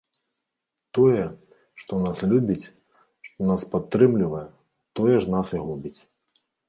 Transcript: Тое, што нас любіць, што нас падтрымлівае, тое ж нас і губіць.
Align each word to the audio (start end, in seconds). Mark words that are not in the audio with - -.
Тое, 0.97 1.25
што 1.81 1.99
нас 2.05 2.17
любіць, 2.31 2.67
што 3.27 3.39
нас 3.51 3.61
падтрымлівае, 3.75 4.43
тое 5.01 5.15
ж 5.27 5.35
нас 5.35 5.47
і 5.59 5.61
губіць. 5.67 5.97